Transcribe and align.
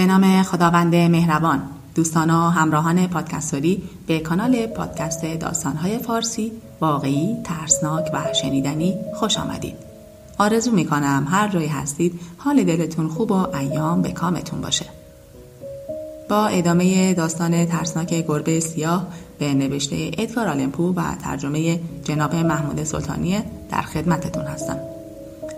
به 0.00 0.06
نام 0.06 0.42
خداوند 0.42 0.94
مهربان 0.94 1.62
دوستان 1.94 2.30
و 2.30 2.48
همراهان 2.48 3.06
پادکستوری 3.06 3.82
به 4.06 4.18
کانال 4.18 4.66
پادکست 4.66 5.24
داستانهای 5.24 5.98
فارسی 5.98 6.52
واقعی، 6.80 7.36
ترسناک 7.44 8.10
و 8.14 8.34
شنیدنی 8.34 8.94
خوش 9.14 9.38
آمدید. 9.38 9.74
آرزو 10.38 10.70
می 10.70 10.84
کنم 10.84 11.26
هر 11.30 11.48
جایی 11.48 11.66
هستید 11.66 12.20
حال 12.38 12.64
دلتون 12.64 13.08
خوب 13.08 13.30
و 13.30 13.56
ایام 13.56 14.02
به 14.02 14.12
کامتون 14.12 14.60
باشه. 14.60 14.86
با 16.28 16.46
ادامه 16.46 17.14
داستان 17.14 17.64
ترسناک 17.64 18.26
گربه 18.26 18.60
سیاه 18.60 19.06
به 19.38 19.54
نوشته 19.54 20.10
ادگار 20.18 20.48
آلمپو 20.48 20.94
و 20.94 21.14
ترجمه 21.24 21.80
جناب 22.04 22.34
محمود 22.34 22.84
سلطانی 22.84 23.38
در 23.70 23.82
خدمتتون 23.82 24.44
هستم. 24.44 24.76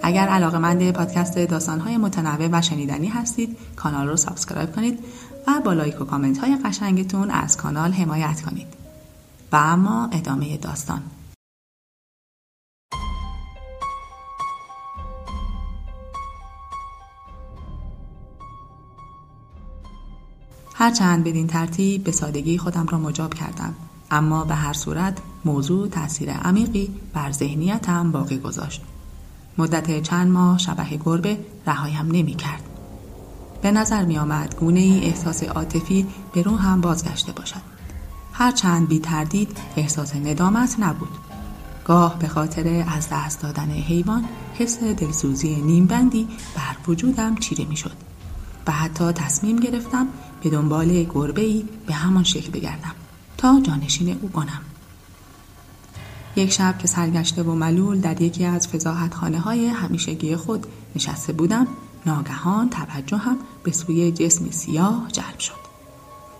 اگر 0.03 0.29
علاقه 0.29 0.59
مند 0.59 0.91
پادکست 0.91 1.39
داستانهای 1.39 1.97
متنوع 1.97 2.49
و 2.53 2.63
شنیدنی 2.63 3.09
هستید 3.09 3.57
کانال 3.77 4.09
رو 4.09 4.17
سابسکرایب 4.17 4.73
کنید 4.73 4.99
و 5.47 5.61
با 5.65 5.73
لایک 5.73 6.01
و 6.01 6.05
کامنت 6.05 6.39
های 6.39 6.57
قشنگتون 6.65 7.31
از 7.31 7.57
کانال 7.57 7.93
حمایت 7.93 8.43
کنید. 8.43 8.67
و 9.53 9.57
اما 9.57 10.09
ادامه 10.13 10.57
داستان. 10.57 11.03
هرچند 20.75 21.25
بدین 21.25 21.47
ترتیب 21.47 22.05
به 22.05 22.13
سادگی 22.13 22.59
خودم 22.59 22.87
را 22.87 22.99
مجاب 22.99 23.35
کردم 23.35 23.75
اما 24.11 24.45
به 24.45 24.55
هر 24.55 24.73
صورت 24.73 25.19
موضوع 25.45 25.89
تاثیر 25.89 26.31
عمیقی 26.31 26.91
بر 27.15 27.33
ذهنیتم 27.33 28.13
باقی 28.13 28.39
گذاشت. 28.39 28.83
مدت 29.59 30.03
چند 30.03 30.31
ماه 30.31 30.59
شبه 30.59 31.01
گربه 31.05 31.39
رهایم 31.67 32.07
نمی 32.07 32.35
کرد. 32.35 32.63
به 33.63 33.71
نظر 33.71 34.05
می 34.05 34.19
آمد 34.19 34.55
گونه 34.61 34.81
ای 34.81 35.05
احساس 35.05 35.43
عاطفی 35.43 36.07
به 36.33 36.43
رو 36.43 36.57
هم 36.57 36.81
بازگشته 36.81 37.33
باشد. 37.33 37.63
هرچند 38.33 38.89
بی 38.89 38.99
تردید 38.99 39.59
احساس 39.77 40.17
ندامت 40.17 40.77
نبود. 40.79 41.19
گاه 41.85 42.19
به 42.19 42.29
خاطر 42.29 42.85
از 42.89 43.09
دست 43.13 43.43
دادن 43.43 43.71
حیوان 43.71 44.25
حس 44.55 44.83
دلسوزی 44.83 45.55
نیمبندی 45.55 46.29
بر 46.57 46.77
وجودم 46.89 47.35
چیره 47.35 47.65
می 47.65 47.77
شد. 47.77 47.97
و 48.67 48.73
حتی 48.73 49.13
تصمیم 49.13 49.57
گرفتم 49.57 50.09
به 50.43 50.51
دنبال 50.51 51.03
گربه 51.05 51.43
ای 51.43 51.65
به 51.87 51.95
همان 51.95 52.25
شکل 52.25 52.51
بگردم 52.51 52.95
تا 53.39 53.61
جانشین 53.61 54.19
او 54.23 54.31
کنم. 54.31 54.61
یک 56.37 56.53
شب 56.53 56.79
که 56.79 56.87
سرگشته 56.87 57.43
و 57.43 57.55
ملول 57.55 58.01
در 58.01 58.23
یکی 58.23 58.45
از 58.45 58.69
فضاحت 58.69 59.15
خانه 59.15 59.41
های 59.41 59.67
همیشگی 59.67 60.37
خود 60.37 60.67
نشسته 60.97 61.33
بودم 61.33 61.67
ناگهان 62.07 62.71
توجهم 62.71 63.39
به 63.63 63.73
سوی 63.73 64.13
جسم 64.13 64.51
سیاه 64.51 65.09
جلب 65.13 65.39
شد. 65.39 65.63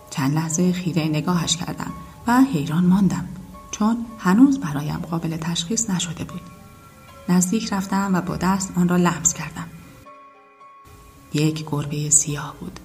چند 0.09 0.35
لحظه 0.35 0.71
خیره 0.71 1.03
نگاهش 1.03 1.57
کردم 1.57 1.91
و 2.27 2.41
حیران 2.41 2.85
ماندم 2.85 3.27
چون 3.71 4.05
هنوز 4.19 4.59
برایم 4.59 4.99
قابل 5.11 5.37
تشخیص 5.37 5.89
نشده 5.89 6.23
بود. 6.23 6.41
نزدیک 7.29 7.73
رفتم 7.73 8.11
و 8.15 8.21
با 8.21 8.37
دست 8.37 8.73
آن 8.77 8.89
را 8.89 8.97
لمس 8.97 9.33
کردم. 9.33 9.67
یک 11.33 11.65
گربه 11.71 12.09
سیاه 12.09 12.55
بود 12.59 12.79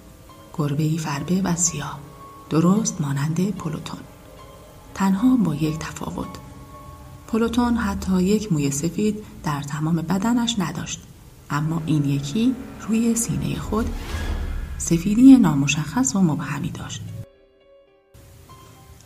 گربه 0.53 0.97
فربه 0.97 1.41
و 1.41 1.55
سیاه 1.55 1.99
درست 2.49 3.01
مانند 3.01 3.51
پلوتون. 3.51 3.99
تنها 4.93 5.35
با 5.35 5.55
یک 5.55 5.79
تفاوت 5.79 6.48
پلوتون 7.29 7.77
حتی 7.77 8.23
یک 8.23 8.53
موی 8.53 8.71
سفید 8.71 9.23
در 9.43 9.61
تمام 9.61 9.95
بدنش 9.95 10.55
نداشت. 10.59 11.01
اما 11.49 11.81
این 11.85 12.05
یکی 12.05 12.55
روی 12.87 13.15
سینه 13.15 13.55
خود 13.55 13.89
سفیدی 14.77 15.37
نامشخص 15.37 16.15
و 16.15 16.21
مبهمی 16.21 16.69
داشت. 16.69 17.01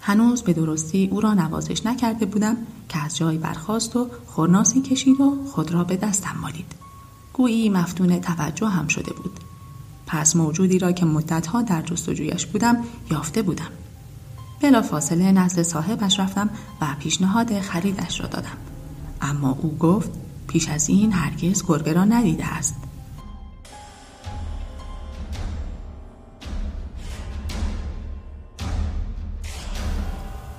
هنوز 0.02 0.42
به 0.42 0.54
درستی 0.54 1.10
او 1.12 1.22
را 1.22 1.34
نوازش 1.34 1.86
نکرده 1.86 2.26
بودم 2.26 2.58
که 2.90 3.00
از 3.00 3.18
جای 3.18 3.38
برخاست 3.38 3.96
و 3.96 4.10
خورناسی 4.28 4.82
کشید 4.82 5.22
و 5.22 5.46
خود 5.46 5.72
را 5.72 5.84
به 5.84 5.98
دستم 5.98 6.36
مالید. 6.42 6.76
گویی 7.34 7.70
مفتون 7.70 8.20
توجه 8.20 8.68
هم 8.68 8.88
شده 8.88 9.14
بود. 9.14 9.40
پس 10.08 10.36
موجودی 10.36 10.80
را 10.80 10.92
که 10.92 11.06
مدتها 11.06 11.62
در 11.62 11.82
جستجویش 11.82 12.46
بودم 12.46 12.84
یافته 13.12 13.42
بودم. 13.42 13.83
بلا 14.64 14.82
فاصله 14.82 15.32
نزد 15.32 15.62
صاحبش 15.62 16.20
رفتم 16.20 16.50
و 16.82 16.88
پیشنهاد 17.00 17.60
خریدش 17.60 18.22
را 18.22 18.28
دادم. 18.28 18.58
اما 19.22 19.58
او 19.62 19.78
گفت 19.78 20.12
پیش 20.48 20.70
از 20.70 20.90
این 20.90 21.12
هرگز 21.12 21.64
گربه 21.68 21.94
را 21.94 22.06
ندیده 22.06 22.46
است. 22.46 22.76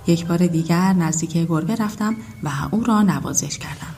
یک 0.06 0.26
بار 0.26 0.46
دیگر 0.46 0.92
نزدیک 0.92 1.32
گربه 1.32 1.74
رفتم 1.74 2.16
و 2.42 2.50
او 2.70 2.84
را 2.84 3.02
نوازش 3.02 3.58
کردم. 3.58 3.94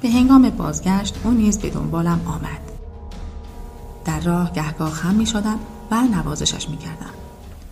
به 0.00 0.10
هنگام 0.10 0.50
بازگشت 0.50 1.20
او 1.24 1.30
نیز 1.30 1.58
به 1.58 1.70
دنبالم 1.70 2.20
آمد. 2.26 2.60
در 4.04 4.20
راه 4.20 4.52
گهگاه 4.52 4.90
خم 4.90 5.14
می 5.14 5.26
شدم 5.26 5.58
و 5.90 6.02
نوازشش 6.02 6.68
می 6.68 6.76
کردم 6.76 7.19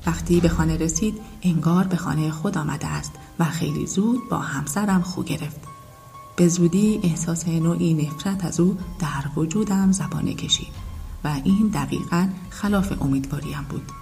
وقتی 0.06 0.40
به 0.40 0.48
خانه 0.48 0.76
رسید 0.76 1.20
انگار 1.42 1.84
به 1.84 1.96
خانه 1.96 2.30
خود 2.30 2.58
آمده 2.58 2.86
است 2.86 3.12
و 3.38 3.44
خیلی 3.44 3.86
زود 3.86 4.28
با 4.30 4.38
همسرم 4.38 5.02
خو 5.02 5.22
گرفت. 5.22 5.60
به 6.36 6.48
زودی 6.48 7.00
احساس 7.02 7.48
نوعی 7.48 7.94
نفرت 7.94 8.44
از 8.44 8.60
او 8.60 8.78
در 8.98 9.40
وجودم 9.40 9.92
زبانه 9.92 10.34
کشید 10.34 10.88
و 11.24 11.40
این 11.44 11.68
دقیقا 11.68 12.28
خلاف 12.50 13.02
امیدواریم 13.02 13.66
بود. 13.68 13.92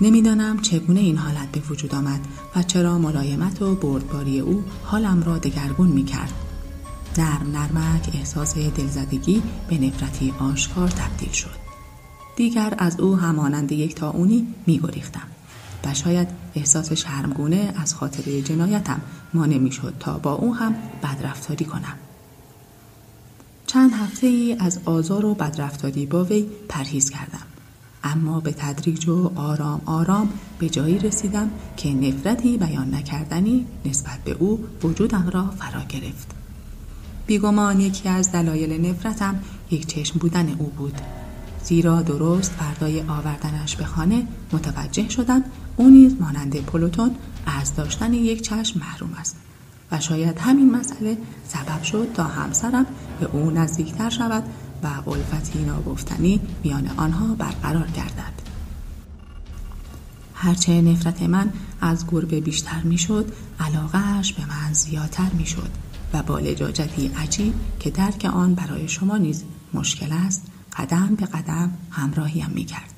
نمی‌دانم 0.00 0.60
چگونه 0.60 1.00
این 1.00 1.18
حالت 1.18 1.52
به 1.52 1.60
وجود 1.60 1.94
آمد 1.94 2.20
و 2.56 2.62
چرا 2.62 2.98
ملایمت 2.98 3.62
و 3.62 3.74
بردباری 3.74 4.40
او 4.40 4.64
حالم 4.84 5.22
را 5.22 5.38
دگرگون 5.38 5.88
می 5.88 6.04
کرد. 6.04 6.32
نرم 7.18 7.50
نرمک 7.52 8.10
احساس 8.14 8.54
دلزدگی 8.54 9.42
به 9.68 9.78
نفرتی 9.78 10.34
آشکار 10.38 10.88
تبدیل 10.88 11.32
شد. 11.32 11.61
دیگر 12.36 12.74
از 12.78 13.00
او 13.00 13.16
همانند 13.16 13.72
یک 13.72 13.94
تاونی 13.94 14.46
میگریختم 14.66 15.26
و 15.84 15.94
شاید 15.94 16.28
احساس 16.54 16.92
شرمگونه 16.92 17.72
از 17.76 17.94
خاطره 17.94 18.42
جنایتم 18.42 19.00
مانع 19.34 19.58
می‌شد 19.58 19.94
تا 20.00 20.18
با 20.18 20.32
او 20.32 20.54
هم 20.54 20.74
بدرفتاری 21.02 21.64
کنم. 21.64 21.94
چند 23.66 23.92
هفته 23.92 24.26
ای 24.26 24.56
از 24.60 24.80
آزار 24.84 25.24
و 25.24 25.34
بدرفتاری 25.34 26.06
با 26.06 26.24
وی 26.24 26.46
پرهیز 26.68 27.10
کردم. 27.10 27.42
اما 28.04 28.40
به 28.40 28.52
تدریج 28.52 29.08
و 29.08 29.32
آرام 29.34 29.80
آرام 29.86 30.28
به 30.58 30.68
جایی 30.68 30.98
رسیدم 30.98 31.50
که 31.76 31.94
نفرتی 31.94 32.58
بیان 32.58 32.94
نکردنی 32.94 33.66
نسبت 33.84 34.18
به 34.24 34.32
او 34.32 34.64
وجودم 34.82 35.30
را 35.32 35.50
فرا 35.50 35.84
گرفت. 35.88 36.30
بیگمان 37.26 37.80
یکی 37.80 38.08
از 38.08 38.32
دلایل 38.32 38.86
نفرتم 38.86 39.40
یک 39.70 39.86
چشم 39.86 40.18
بودن 40.18 40.48
او 40.58 40.72
بود. 40.76 41.00
زیرا 41.64 42.02
درست 42.02 42.52
فردای 42.52 43.02
آوردنش 43.02 43.76
به 43.76 43.84
خانه 43.84 44.26
متوجه 44.52 45.08
شدم 45.08 45.44
او 45.76 45.90
نیز 45.90 46.16
مانند 46.20 46.56
پلوتون 46.56 47.10
از 47.46 47.74
داشتن 47.74 48.14
یک 48.14 48.42
چشم 48.42 48.80
محروم 48.80 49.14
است 49.18 49.36
و 49.92 50.00
شاید 50.00 50.38
همین 50.38 50.70
مسئله 50.70 51.18
سبب 51.48 51.82
شد 51.82 52.08
تا 52.14 52.24
همسرم 52.24 52.86
به 53.20 53.26
او 53.32 53.50
نزدیکتر 53.50 54.10
شود 54.10 54.44
و 54.82 55.10
الفتی 55.10 55.64
ناگفتنی 55.64 56.40
میان 56.64 56.90
آنها 56.96 57.34
برقرار 57.34 57.86
گردد. 57.86 58.32
هرچه 60.34 60.82
نفرت 60.82 61.22
من 61.22 61.52
از 61.80 62.06
گربه 62.06 62.40
بیشتر 62.40 62.82
می‌شد 62.82 63.32
علاقهاش 63.60 64.32
به 64.32 64.42
من 64.46 64.72
زیادتر 64.72 65.30
می‌شد 65.38 65.70
و 66.12 66.22
با 66.22 66.38
لجاجتی 66.38 67.10
عجیب 67.16 67.54
که 67.80 67.90
درک 67.90 68.24
آن 68.24 68.54
برای 68.54 68.88
شما 68.88 69.16
نیز 69.16 69.44
مشکل 69.74 70.12
است 70.12 70.51
قدم 70.76 71.14
به 71.14 71.26
قدم 71.26 71.70
همراهیم 71.90 72.50
می 72.54 72.64
کرد. 72.64 72.92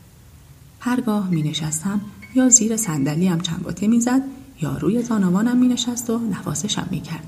هرگاه 0.81 1.29
می 1.29 1.43
نشستم 1.43 2.01
یا 2.35 2.49
زیر 2.49 2.77
صندلیم 2.77 3.39
چنباته 3.39 3.87
می 3.87 4.01
زد 4.01 4.23
یا 4.61 4.77
روی 4.77 5.03
زانوانم 5.03 5.57
می 5.57 5.69
نشست 5.69 6.11
و 6.11 6.19
نوازشم 6.19 6.89
می 6.91 7.01
کرد. 7.01 7.25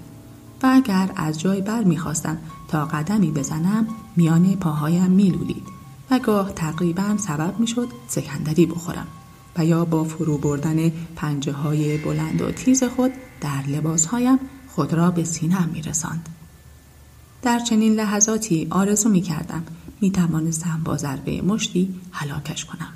و 0.62 0.66
اگر 0.72 1.10
از 1.16 1.40
جای 1.40 1.60
بر 1.60 1.84
می 1.84 1.98
خواستم 1.98 2.38
تا 2.68 2.84
قدمی 2.84 3.30
بزنم 3.30 3.86
میان 4.16 4.56
پاهایم 4.56 5.10
می 5.10 5.30
لولید 5.30 5.62
و 6.10 6.18
گاه 6.18 6.52
تقریبا 6.52 7.16
سبب 7.16 7.54
می 7.58 7.66
شد 7.66 7.88
سکندری 8.08 8.66
بخورم 8.66 9.06
و 9.56 9.64
یا 9.64 9.84
با 9.84 10.04
فرو 10.04 10.38
بردن 10.38 10.92
پنجه 11.16 11.52
های 11.52 11.98
بلند 11.98 12.42
و 12.42 12.50
تیز 12.50 12.84
خود 12.84 13.12
در 13.40 13.62
لباسهایم 13.66 14.38
خود 14.68 14.92
را 14.92 15.10
به 15.10 15.24
سینم 15.24 15.70
می. 15.72 15.82
در 17.42 17.58
چنین 17.58 17.94
لحظاتی 17.94 18.66
آرزو 18.70 19.08
می 19.08 19.20
کردم 19.20 19.62
می 20.00 20.10
توانستم 20.10 20.80
با 20.84 20.96
ضربه 20.96 21.42
مشتی 21.42 21.94
هلاکش 22.12 22.64
کنم. 22.64 22.92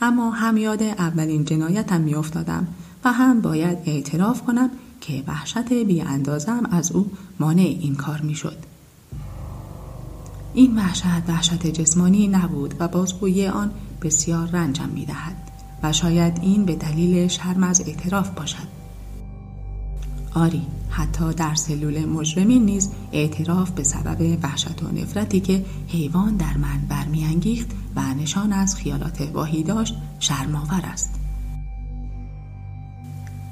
اما 0.00 0.30
هم 0.30 0.56
یاد 0.56 0.82
اولین 0.82 1.44
جنایتم 1.44 2.00
می 2.00 2.14
افتادم 2.14 2.66
و 3.04 3.12
هم 3.12 3.40
باید 3.40 3.78
اعتراف 3.86 4.42
کنم 4.42 4.70
که 5.00 5.24
وحشت 5.26 5.72
بی 5.72 6.00
اندازم 6.00 6.68
از 6.70 6.92
او 6.92 7.10
مانع 7.40 7.76
این 7.80 7.94
کار 7.94 8.20
می 8.20 8.34
شد. 8.34 8.56
این 10.54 10.76
وحشت 10.78 11.04
وحشت 11.28 11.66
جسمانی 11.66 12.28
نبود 12.28 12.74
و 12.78 12.88
بازگویی 12.88 13.46
آن 13.46 13.70
بسیار 14.02 14.48
رنجم 14.48 14.88
می 14.88 15.06
دهد 15.06 15.36
و 15.82 15.92
شاید 15.92 16.38
این 16.42 16.64
به 16.64 16.74
دلیل 16.74 17.28
شرم 17.28 17.62
از 17.62 17.80
اعتراف 17.80 18.30
باشد. 18.30 18.68
آری 20.34 20.66
حتی 20.90 21.32
در 21.32 21.54
سلول 21.54 22.04
مجرمی 22.04 22.58
نیز 22.58 22.90
اعتراف 23.12 23.70
به 23.70 23.82
سبب 23.82 24.38
وحشت 24.42 24.82
و 24.82 24.92
نفرتی 24.92 25.40
که 25.40 25.64
حیوان 25.88 26.36
در 26.36 26.56
من 26.56 26.78
برمیانگیخت 26.88 27.70
و 27.96 28.14
نشان 28.14 28.52
از 28.52 28.76
خیالات 28.76 29.20
واهی 29.32 29.62
داشت 29.62 29.94
شرماور 30.20 30.80
است. 30.84 31.20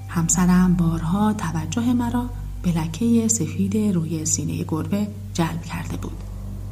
همسرم 0.09 0.75
بارها 0.75 1.33
توجه 1.33 1.93
مرا 1.93 2.31
به 2.63 2.73
لکه 2.73 3.29
سفید 3.29 3.77
روی 3.77 4.27
سینه 4.27 4.65
گربه 4.69 5.09
جلب 5.35 5.63
کرده 5.63 5.97
بود. 5.97 6.17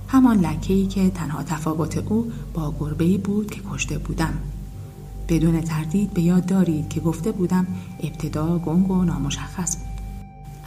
همان 0.09 0.41
لکه 0.41 0.87
که 0.87 1.11
تنها 1.11 1.43
تفاوت 1.43 1.97
او 1.97 2.33
با 2.55 2.75
گربه 2.81 3.19
بود 3.19 3.51
که 3.51 3.61
کشته 3.71 3.99
بودم. 3.99 4.35
بدون 5.29 5.61
تردید 5.61 6.15
به 6.15 6.23
یاد 6.23 6.47
دارید 6.47 6.89
که 6.89 7.01
گفته 7.01 7.33
بودم 7.33 7.67
ابتدا 8.03 8.59
گنگ 8.59 8.91
و 8.91 9.05
نامشخص 9.05 9.77
بود. 9.77 9.94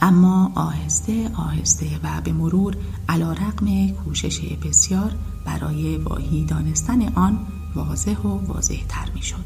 اما 0.00 0.52
آهسته 0.54 1.30
آهسته 1.34 1.86
و 2.02 2.20
به 2.20 2.32
مرور 2.32 2.76
علا 3.08 3.32
رقم 3.32 3.88
کوشش 3.88 4.40
بسیار 4.40 5.12
برای 5.44 5.96
واهی 5.96 6.44
دانستن 6.44 7.08
آن 7.08 7.38
واضح 7.74 8.18
و 8.18 8.28
واضح 8.28 8.76
تر 8.88 9.10
می 9.14 9.22
شد. 9.22 9.44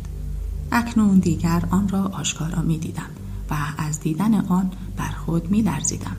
اکنون 0.73 1.19
دیگر 1.19 1.63
آن 1.71 1.89
را 1.89 2.03
آشکارا 2.03 2.63
می 2.63 2.79
دیدم 2.79 3.11
و 3.51 3.57
از 3.79 4.01
دیدن 4.01 4.35
آن 4.35 4.71
بر 4.97 5.11
خود 5.11 5.51
می 5.51 5.63
لرزیدم. 5.63 6.17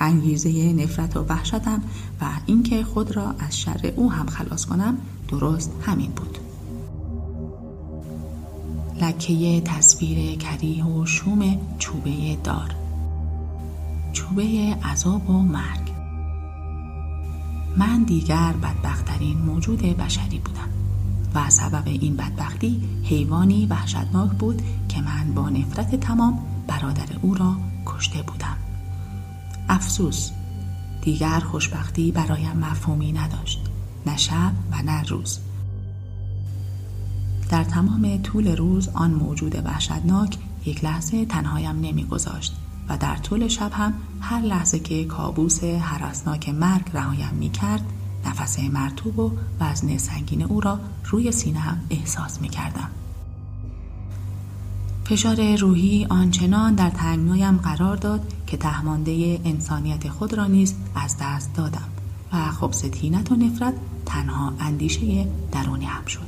انگیزه 0.00 0.72
نفرت 0.72 1.16
و 1.16 1.24
وحشتم 1.28 1.82
و 2.20 2.24
اینکه 2.46 2.84
خود 2.84 3.16
را 3.16 3.34
از 3.38 3.58
شر 3.58 3.92
او 3.96 4.12
هم 4.12 4.26
خلاص 4.26 4.64
کنم 4.64 4.98
درست 5.28 5.72
همین 5.82 6.10
بود. 6.10 6.38
لکه 9.00 9.60
تصویر 9.60 10.38
کریه 10.38 10.84
و 10.84 11.06
شوم 11.06 11.58
چوبه 11.78 12.36
دار 12.44 12.81
چوبه 14.32 14.76
عذاب 14.84 15.30
و 15.30 15.42
مرگ. 15.42 15.92
من 17.76 18.02
دیگر 18.02 18.52
بدبختترین 18.62 19.38
موجود 19.38 19.82
بشری 19.82 20.38
بودم 20.38 20.68
و 21.34 21.50
سبب 21.50 21.82
این 21.86 22.16
بدبختی 22.16 22.82
حیوانی 23.04 23.66
وحشتناک 23.66 24.30
بود 24.30 24.62
که 24.88 25.00
من 25.00 25.34
با 25.34 25.48
نفرت 25.48 26.00
تمام 26.00 26.38
برادر 26.66 27.08
او 27.22 27.34
را 27.34 27.56
کشته 27.86 28.22
بودم. 28.22 28.56
افسوس 29.68 30.30
دیگر 31.02 31.40
خوشبختی 31.40 32.12
برایم 32.12 32.56
مفهومی 32.56 33.12
نداشت 33.12 33.60
نه 34.06 34.16
شب 34.16 34.52
و 34.70 34.82
نه 34.82 35.02
روز. 35.02 35.38
در 37.50 37.64
تمام 37.64 38.22
طول 38.22 38.56
روز 38.56 38.88
آن 38.88 39.10
موجود 39.10 39.66
وحشتناک 39.66 40.38
یک 40.64 40.84
لحظه 40.84 41.26
تنهایم 41.26 41.80
نمیگذاشت. 41.80 42.61
و 42.88 42.96
در 42.96 43.16
طول 43.16 43.48
شب 43.48 43.72
هم 43.72 43.94
هر 44.20 44.40
لحظه 44.40 44.78
که 44.78 45.04
کابوس 45.04 45.64
حراسناک 45.64 46.48
مرگ 46.48 46.90
رهایم 46.94 47.34
می 47.34 47.50
کرد 47.50 47.82
نفس 48.26 48.58
مرتوب 48.58 49.18
و 49.18 49.32
وزن 49.60 49.96
سنگین 49.96 50.42
او 50.42 50.60
را 50.60 50.78
روی 51.04 51.32
سینهام 51.32 51.80
احساس 51.90 52.40
می 52.40 52.48
کردم. 52.48 52.90
فشار 55.04 55.56
روحی 55.56 56.06
آنچنان 56.10 56.74
در 56.74 56.90
تنگنایم 56.90 57.56
قرار 57.56 57.96
داد 57.96 58.32
که 58.46 58.56
تهمانده 58.56 59.40
انسانیت 59.44 60.08
خود 60.08 60.34
را 60.34 60.46
نیز 60.46 60.74
از 60.94 61.16
دست 61.20 61.54
دادم 61.54 61.88
و 62.32 62.50
خبز 62.50 62.82
تینت 62.82 63.32
و 63.32 63.36
نفرت 63.36 63.74
تنها 64.06 64.52
اندیشه 64.60 65.26
درونی 65.52 65.84
هم 65.84 66.06
شد. 66.06 66.26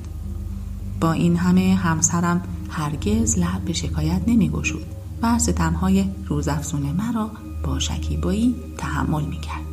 با 1.00 1.12
این 1.12 1.36
همه 1.36 1.74
همسرم 1.74 2.40
هرگز 2.70 3.38
لب 3.38 3.60
به 3.64 3.72
شکایت 3.72 4.20
نمی 4.26 4.48
گشود 4.48 4.86
و 5.24 5.38
ستمهای 5.38 6.04
روزافزون 6.26 6.82
مرا 6.82 7.30
با 7.62 7.78
شکیبایی 7.78 8.54
تحمل 8.78 9.24
می 9.24 9.40
کرد. 9.40 9.64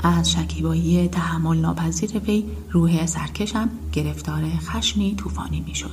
از 0.00 0.32
شکیبایی 0.32 1.08
تحمل 1.08 1.58
ناپذیر 1.58 2.18
وی 2.18 2.44
روح 2.70 3.06
سرکشم 3.06 3.68
گرفتار 3.92 4.42
خشمی 4.44 5.14
طوفانی 5.16 5.60
می 5.60 5.74
شد. 5.74 5.90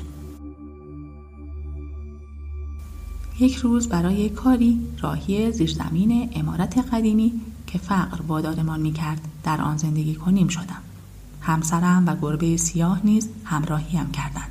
یک 3.39 3.55
روز 3.55 3.89
برای 3.89 4.29
کاری 4.29 4.87
راهی 5.01 5.51
زیرزمین 5.51 6.29
امارت 6.35 6.77
قدیمی 6.93 7.33
که 7.67 7.77
فقر 7.77 8.21
وادارمان 8.27 8.79
می 8.79 8.93
کرد 8.93 9.21
در 9.43 9.61
آن 9.61 9.77
زندگی 9.77 10.15
کنیم 10.15 10.47
شدم. 10.47 10.81
همسرم 11.41 12.07
و 12.07 12.15
گربه 12.21 12.57
سیاه 12.57 13.01
نیز 13.03 13.29
همراهیم 13.45 14.11
کردند. 14.11 14.48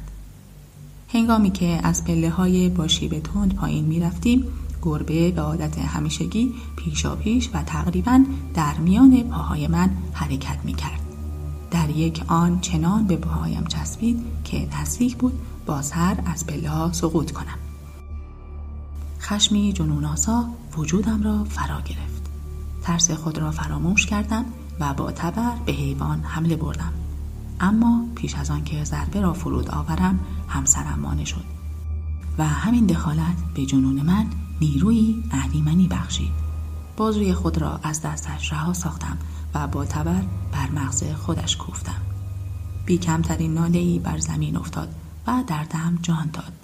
هنگامی 1.13 1.51
که 1.51 1.81
از 1.83 2.05
پله 2.05 2.31
های 2.31 2.69
باشی 2.69 3.09
به 3.09 3.21
تند 3.21 3.55
پایین 3.55 3.85
می 3.85 4.01
رفتیم 4.01 4.45
گربه 4.83 5.31
به 5.31 5.43
عادت 5.43 5.79
همیشگی 5.79 6.55
پیشا 6.77 7.17
پیش 7.17 7.51
و 7.55 7.63
تقریبا 7.63 8.25
در 8.55 8.75
میان 8.75 9.23
پاهای 9.23 9.67
من 9.67 9.91
حرکت 10.13 10.59
می 10.65 10.75
کرد. 10.75 11.01
در 11.71 11.91
یک 11.91 12.25
آن 12.29 12.61
چنان 12.61 13.07
به 13.07 13.17
پاهایم 13.17 13.65
چسبید 13.65 14.25
که 14.45 14.69
نزدیک 14.81 15.17
بود 15.17 15.33
با 15.67 15.83
سر 15.83 16.17
از 16.27 16.47
پله 16.47 16.69
ها 16.69 16.93
سقوط 16.93 17.31
کنم. 17.31 17.59
خشمی 19.21 19.73
جنوناسا 19.73 20.45
وجودم 20.77 21.23
را 21.23 21.45
فرا 21.45 21.81
گرفت. 21.81 22.31
ترس 22.83 23.11
خود 23.11 23.39
را 23.39 23.51
فراموش 23.51 24.07
کردم 24.07 24.45
و 24.81 24.95
با 24.95 25.13
تبر 25.13 25.55
به 25.67 25.73
حیوان 25.73 26.21
حمله 26.21 26.57
بردم. 26.57 26.93
اما 27.61 28.05
پیش 28.15 28.35
از 28.35 28.51
آن 28.51 28.65
که 28.65 28.85
ضربه 28.85 29.21
را 29.21 29.33
فرود 29.33 29.71
آورم 29.71 30.21
همسرم 30.49 30.99
مانع 30.99 31.25
شد. 31.25 31.45
و 32.39 32.45
همین 32.45 32.87
دخالت 32.87 33.37
به 33.55 33.67
جنون 33.67 34.03
من 34.03 34.27
نیروی 34.61 35.23
اهریمنی 35.31 35.89
بخشید. 35.89 36.33
بازوی 36.97 37.35
خود 37.35 37.59
را 37.59 37.81
از 37.83 38.03
دستش 38.03 38.53
رها 38.53 38.73
ساختم 38.73 39.19
و 39.55 39.67
با 39.67 39.85
تبر 39.85 40.23
بر 40.53 40.71
مغز 40.71 41.05
خودش 41.13 41.57
کوفتم. 41.57 42.03
بی 42.87 42.99
کمترین 42.99 43.55
ناله 43.55 43.79
ای 43.79 43.99
بر 43.99 44.19
زمین 44.19 44.57
افتاد 44.57 44.95
و 45.27 45.45
در 45.47 45.65
دم 45.65 45.99
جان 46.03 46.31
داد. 46.33 46.58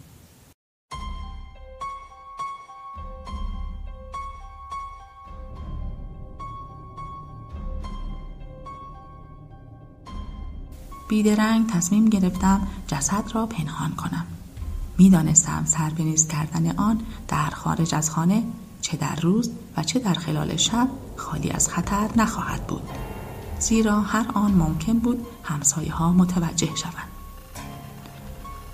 بیدرنگ 11.14 11.66
تصمیم 11.66 12.08
گرفتم 12.08 12.66
جسد 12.86 13.24
را 13.34 13.46
پنهان 13.46 13.90
کنم. 13.90 14.26
می‌دانستم 14.98 15.64
سربنیز 15.64 16.28
کردن 16.28 16.76
آن 16.76 17.00
در 17.28 17.50
خارج 17.50 17.94
از 17.94 18.10
خانه 18.10 18.42
چه 18.80 18.96
در 18.96 19.14
روز 19.22 19.50
و 19.76 19.82
چه 19.82 19.98
در 19.98 20.14
خلال 20.14 20.56
شب 20.56 20.88
خالی 21.16 21.50
از 21.50 21.68
خطر 21.68 22.08
نخواهد 22.16 22.66
بود. 22.66 22.82
زیرا 23.58 24.00
هر 24.00 24.26
آن 24.34 24.52
ممکن 24.52 24.98
بود 24.98 25.26
همسایه 25.42 25.92
ها 25.92 26.12
متوجه 26.12 26.76
شوند. 26.76 27.08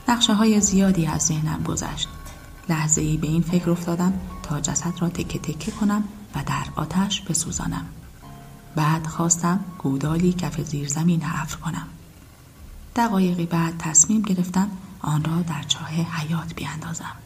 نقشه 0.08 0.34
های 0.34 0.60
زیادی 0.60 1.06
از 1.06 1.22
ذهنم 1.22 1.62
گذشت. 1.62 2.08
لحظه 2.68 3.00
ای 3.00 3.16
به 3.16 3.26
این 3.26 3.42
فکر 3.42 3.70
افتادم 3.70 4.12
تا 4.42 4.60
جسد 4.60 4.92
را 4.98 5.08
تکه 5.08 5.38
تکه 5.38 5.70
کنم 5.70 6.04
و 6.34 6.44
در 6.46 6.66
آتش 6.76 7.20
بسوزانم. 7.20 7.86
بعد 8.76 9.06
خواستم 9.06 9.60
گودالی 9.78 10.32
کف 10.32 10.60
زیر 10.60 10.88
زمین 10.88 11.22
حفر 11.22 11.56
کنم. 11.56 11.86
دقایقی 12.96 13.46
بعد 13.46 13.74
تصمیم 13.78 14.22
گرفتم 14.22 14.70
آن 15.00 15.24
را 15.24 15.42
در 15.42 15.62
چاه 15.62 15.88
حیات 15.88 16.54
بیاندازم. 16.54 17.16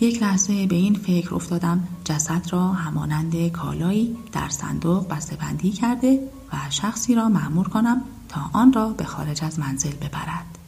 یک 0.00 0.22
لحظه 0.22 0.66
به 0.66 0.74
این 0.74 0.94
فکر 0.94 1.34
افتادم 1.34 1.88
جسد 2.04 2.46
را 2.50 2.72
همانند 2.72 3.48
کالایی 3.48 4.16
در 4.32 4.48
صندوق 4.48 5.08
بندی 5.40 5.70
کرده 5.70 6.30
و 6.52 6.56
شخصی 6.70 7.14
را 7.14 7.28
معمور 7.28 7.68
کنم 7.68 8.02
تا 8.28 8.40
آن 8.52 8.72
را 8.72 8.88
به 8.88 9.04
خارج 9.04 9.44
از 9.44 9.58
منزل 9.58 9.92
ببرد. 9.92 10.58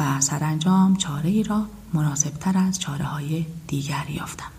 و 0.00 0.20
سرانجام 0.20 0.96
چاره 0.96 1.30
ای 1.30 1.42
را 1.42 1.66
مناسبتر 1.92 2.58
از 2.58 2.80
چاره 2.80 3.04
های 3.04 3.46
دیگر 3.66 4.06
یافتم. 4.10 4.55